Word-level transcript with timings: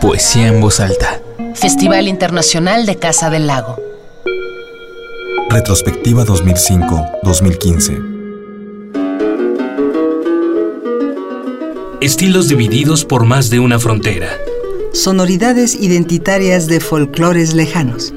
Poesía 0.00 0.48
en 0.48 0.60
voz 0.60 0.80
alta. 0.80 1.20
Festival 1.54 2.08
Internacional 2.08 2.86
de 2.86 2.96
Casa 2.96 3.30
del 3.30 3.46
Lago. 3.46 3.78
Retrospectiva 5.48 6.24
2005-2015. 6.24 8.10
Estilos 12.00 12.48
divididos 12.48 13.04
por 13.04 13.24
más 13.26 13.50
de 13.50 13.60
una 13.60 13.78
frontera. 13.78 14.30
Sonoridades 14.92 15.74
identitarias 15.74 16.66
de 16.66 16.80
folclores 16.80 17.54
lejanos. 17.54 18.12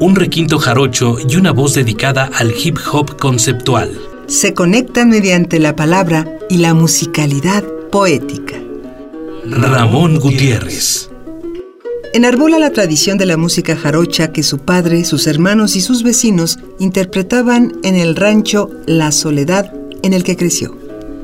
Un 0.00 0.16
requinto 0.16 0.58
jarocho 0.58 1.16
y 1.26 1.36
una 1.36 1.52
voz 1.52 1.74
dedicada 1.74 2.30
al 2.34 2.52
hip 2.52 2.78
hop 2.92 3.18
conceptual. 3.18 3.90
Se 4.26 4.54
conectan 4.54 5.08
mediante 5.08 5.58
la 5.58 5.76
palabra 5.76 6.26
y 6.48 6.58
la 6.58 6.74
musicalidad 6.74 7.64
poética. 7.90 8.61
Ramón 9.54 10.18
Gutiérrez. 10.18 11.10
Enarbola 12.14 12.58
la 12.58 12.70
tradición 12.70 13.18
de 13.18 13.26
la 13.26 13.36
música 13.36 13.76
jarocha 13.76 14.32
que 14.32 14.42
su 14.42 14.58
padre, 14.58 15.04
sus 15.04 15.26
hermanos 15.26 15.76
y 15.76 15.82
sus 15.82 16.02
vecinos 16.02 16.58
interpretaban 16.78 17.74
en 17.82 17.96
el 17.96 18.16
rancho 18.16 18.70
La 18.86 19.12
Soledad 19.12 19.72
en 20.02 20.14
el 20.14 20.24
que 20.24 20.36
creció. 20.38 20.76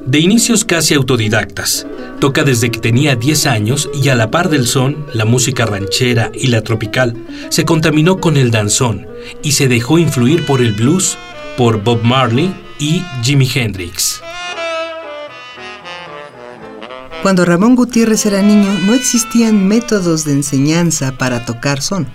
De 0.04 0.18
inicios 0.18 0.64
casi 0.64 0.92
autodidactas, 0.94 1.86
toca 2.20 2.44
desde 2.44 2.70
que 2.70 2.80
tenía 2.80 3.16
10 3.16 3.46
años 3.46 3.88
y 3.94 4.08
a 4.10 4.14
la 4.14 4.30
par 4.30 4.50
del 4.50 4.66
son, 4.66 5.06
la 5.14 5.24
música 5.24 5.64
ranchera 5.64 6.30
y 6.34 6.48
la 6.48 6.62
tropical, 6.62 7.14
se 7.48 7.64
contaminó 7.64 8.18
con 8.18 8.36
el 8.36 8.50
danzón 8.50 9.06
y 9.42 9.52
se 9.52 9.68
dejó 9.68 9.98
influir 9.98 10.44
por 10.44 10.60
el 10.60 10.74
blues, 10.74 11.16
por 11.56 11.82
Bob 11.82 12.02
Marley 12.02 12.54
y 12.78 13.02
Jimi 13.22 13.48
Hendrix. 13.52 14.07
Cuando 17.22 17.44
Ramón 17.44 17.74
Gutiérrez 17.74 18.26
era 18.26 18.42
niño 18.42 18.70
no 18.86 18.94
existían 18.94 19.66
métodos 19.66 20.24
de 20.24 20.32
enseñanza 20.32 21.12
para 21.12 21.44
tocar 21.44 21.82
son. 21.82 22.06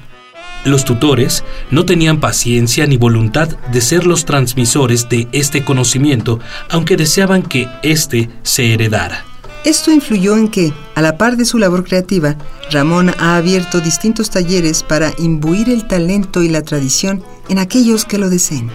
Los 0.63 0.85
tutores 0.85 1.43
no 1.71 1.83
tenían 1.83 2.21
paciencia 2.21 2.87
ni 2.87 2.95
voluntad 2.95 3.49
de 3.49 3.81
ser 3.81 4.05
los 4.05 4.23
transmisores 4.23 5.09
de 5.09 5.27
este 5.33 5.65
conocimiento, 5.65 6.39
aunque 6.69 6.95
deseaban 6.95 7.43
que 7.43 7.67
éste 7.83 8.29
se 8.43 8.73
heredara. 8.73 9.25
Esto 9.65 9.91
influyó 9.91 10.37
en 10.37 10.47
que, 10.47 10.73
a 10.95 11.01
la 11.01 11.17
par 11.17 11.35
de 11.35 11.45
su 11.45 11.57
labor 11.57 11.83
creativa, 11.83 12.37
Ramón 12.71 13.11
ha 13.17 13.35
abierto 13.35 13.81
distintos 13.81 14.29
talleres 14.29 14.83
para 14.83 15.13
imbuir 15.17 15.69
el 15.69 15.85
talento 15.85 16.43
y 16.43 16.49
la 16.49 16.61
tradición 16.61 17.23
en 17.49 17.59
aquellos 17.59 18.05
que 18.05 18.17
lo 18.17 18.29
deseen. 18.29 18.71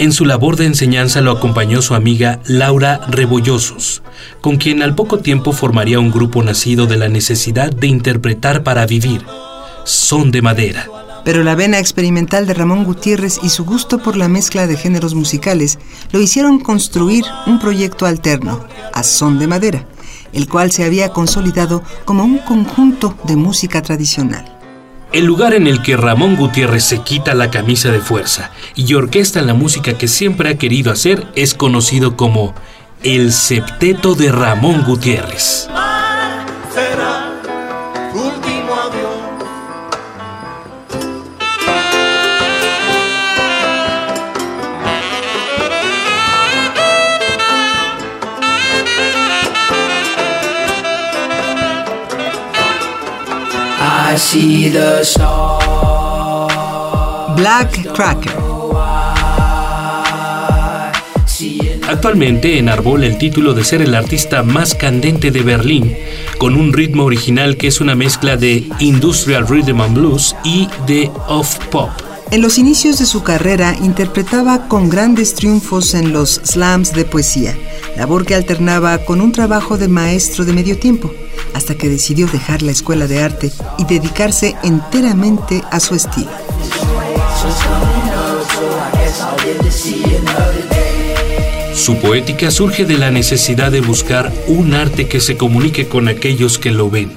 En 0.00 0.12
su 0.12 0.24
labor 0.24 0.54
de 0.54 0.66
enseñanza 0.66 1.20
lo 1.20 1.32
acompañó 1.32 1.82
su 1.82 1.94
amiga 1.94 2.38
Laura 2.46 3.00
Rebollosos, 3.08 4.02
con 4.40 4.56
quien 4.56 4.80
al 4.80 4.94
poco 4.94 5.18
tiempo 5.18 5.52
formaría 5.52 5.98
un 5.98 6.12
grupo 6.12 6.40
nacido 6.44 6.86
de 6.86 6.96
la 6.96 7.08
necesidad 7.08 7.72
de 7.72 7.88
interpretar 7.88 8.62
para 8.62 8.86
vivir. 8.86 9.24
Son 9.82 10.30
de 10.30 10.40
madera. 10.40 10.86
Pero 11.24 11.42
la 11.42 11.56
vena 11.56 11.80
experimental 11.80 12.46
de 12.46 12.54
Ramón 12.54 12.84
Gutiérrez 12.84 13.40
y 13.42 13.48
su 13.48 13.64
gusto 13.64 13.98
por 13.98 14.16
la 14.16 14.28
mezcla 14.28 14.68
de 14.68 14.76
géneros 14.76 15.16
musicales 15.16 15.80
lo 16.12 16.20
hicieron 16.20 16.60
construir 16.60 17.24
un 17.46 17.58
proyecto 17.58 18.06
alterno, 18.06 18.64
a 18.94 19.02
son 19.02 19.40
de 19.40 19.48
madera, 19.48 19.84
el 20.32 20.48
cual 20.48 20.70
se 20.70 20.84
había 20.84 21.08
consolidado 21.08 21.82
como 22.04 22.22
un 22.22 22.38
conjunto 22.38 23.16
de 23.24 23.34
música 23.34 23.82
tradicional. 23.82 24.57
El 25.10 25.24
lugar 25.24 25.54
en 25.54 25.66
el 25.66 25.80
que 25.80 25.96
Ramón 25.96 26.36
Gutiérrez 26.36 26.84
se 26.84 27.00
quita 27.00 27.34
la 27.34 27.50
camisa 27.50 27.90
de 27.90 28.00
fuerza 28.00 28.50
y 28.74 28.92
orquesta 28.92 29.40
la 29.40 29.54
música 29.54 29.96
que 29.96 30.06
siempre 30.06 30.50
ha 30.50 30.58
querido 30.58 30.92
hacer 30.92 31.26
es 31.34 31.54
conocido 31.54 32.14
como 32.14 32.54
el 33.02 33.32
Septeto 33.32 34.14
de 34.14 34.30
Ramón 34.30 34.84
Gutiérrez. 34.84 35.68
Black 57.36 57.92
Cracker. 57.94 58.32
Actualmente 61.86 62.58
enarbola 62.58 63.06
el 63.06 63.16
título 63.16 63.54
de 63.54 63.62
ser 63.62 63.80
el 63.80 63.94
artista 63.94 64.42
más 64.42 64.74
candente 64.74 65.30
de 65.30 65.42
Berlín, 65.42 65.96
con 66.38 66.56
un 66.56 66.72
ritmo 66.72 67.04
original 67.04 67.56
que 67.56 67.68
es 67.68 67.80
una 67.80 67.94
mezcla 67.94 68.36
de 68.36 68.68
industrial 68.80 69.46
rhythm 69.46 69.80
and 69.82 69.96
blues 69.96 70.34
y 70.42 70.68
de 70.88 71.12
off 71.28 71.56
pop. 71.70 72.07
En 72.30 72.42
los 72.42 72.58
inicios 72.58 72.98
de 72.98 73.06
su 73.06 73.22
carrera 73.22 73.74
interpretaba 73.82 74.68
con 74.68 74.90
grandes 74.90 75.34
triunfos 75.34 75.94
en 75.94 76.12
los 76.12 76.42
slams 76.44 76.92
de 76.92 77.06
poesía, 77.06 77.56
labor 77.96 78.26
que 78.26 78.34
alternaba 78.34 78.98
con 78.98 79.22
un 79.22 79.32
trabajo 79.32 79.78
de 79.78 79.88
maestro 79.88 80.44
de 80.44 80.52
medio 80.52 80.78
tiempo, 80.78 81.10
hasta 81.54 81.74
que 81.74 81.88
decidió 81.88 82.26
dejar 82.26 82.60
la 82.60 82.72
escuela 82.72 83.06
de 83.06 83.22
arte 83.22 83.50
y 83.78 83.84
dedicarse 83.86 84.56
enteramente 84.62 85.62
a 85.70 85.80
su 85.80 85.94
estilo. 85.94 86.28
Su 91.74 91.96
poética 91.96 92.50
surge 92.50 92.84
de 92.84 92.98
la 92.98 93.10
necesidad 93.10 93.72
de 93.72 93.80
buscar 93.80 94.30
un 94.48 94.74
arte 94.74 95.08
que 95.08 95.20
se 95.20 95.38
comunique 95.38 95.88
con 95.88 96.08
aquellos 96.08 96.58
que 96.58 96.72
lo 96.72 96.90
ven, 96.90 97.12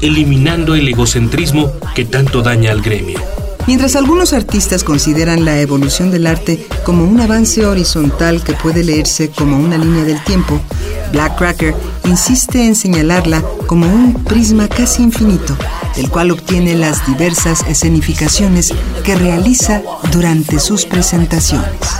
eliminando 0.00 0.74
el 0.74 0.88
egocentrismo 0.88 1.72
que 1.94 2.04
tanto 2.04 2.42
daña 2.42 2.72
al 2.72 2.82
gremio. 2.82 3.20
Mientras 3.66 3.94
algunos 3.96 4.32
artistas 4.32 4.84
consideran 4.84 5.44
la 5.44 5.60
evolución 5.60 6.10
del 6.10 6.26
arte 6.26 6.66
como 6.84 7.04
un 7.04 7.20
avance 7.20 7.64
horizontal 7.64 8.42
que 8.42 8.54
puede 8.54 8.82
leerse 8.82 9.30
como 9.30 9.58
una 9.58 9.78
línea 9.78 10.04
del 10.04 10.22
tiempo, 10.24 10.60
Black 11.12 11.38
Cracker 11.38 11.74
insiste 12.04 12.64
en 12.64 12.74
señalarla 12.74 13.42
como 13.66 13.86
un 13.86 14.14
prisma 14.24 14.68
casi 14.68 15.02
infinito, 15.02 15.56
del 15.96 16.10
cual 16.10 16.30
obtiene 16.30 16.74
las 16.74 17.06
diversas 17.06 17.64
escenificaciones 17.68 18.72
que 19.04 19.14
realiza 19.14 19.82
durante 20.10 20.58
sus 20.58 20.86
presentaciones. 20.86 21.99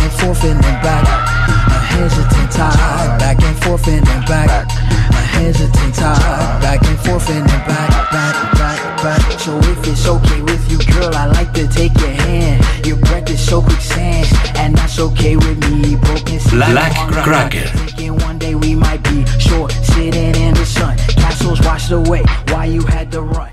back, 7.39 8.11
back, 8.11 8.53
back, 8.57 9.03
back. 9.03 9.39
So 9.39 9.57
if 9.57 9.87
it's 9.87 10.07
okay 10.07 10.41
with 10.41 10.71
you, 10.71 10.77
girl, 10.93 11.13
I 11.15 11.25
like 11.27 11.53
to 11.53 11.67
take 11.67 11.93
your 11.99 12.11
hand. 12.11 12.63
Your 12.85 12.97
breath 12.97 13.29
is 13.29 13.39
so 13.39 13.61
quicksand, 13.61 14.27
and 14.55 14.75
that's 14.75 14.99
okay 14.99 15.35
with 15.35 15.59
me. 15.69 15.95
Broken 15.95 16.39
Black 16.51 16.93
Cracker. 17.23 17.69
One 18.25 18.37
day 18.37 18.55
we 18.55 18.75
might 18.75 19.03
be 19.03 19.25
short, 19.39 19.71
sitting 19.71 20.35
in 20.35 20.53
the 20.53 20.65
sun. 20.65 20.97
Castles 21.15 21.61
washed 21.61 21.91
away 21.91 22.23
while 22.49 22.69
you 22.69 22.81
had 22.81 23.11
to 23.11 23.21
run. 23.21 23.51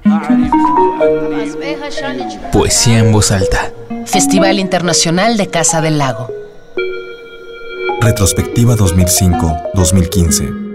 Poesía 2.52 2.98
en 2.98 3.12
voz 3.12 3.30
alta. 3.30 3.72
Festival 4.06 4.58
Internacional 4.58 5.36
de 5.36 5.48
Casa 5.48 5.80
del 5.80 5.98
Lago. 5.98 6.28
Retrospectiva 8.00 8.76
2005-2015. 8.76 10.67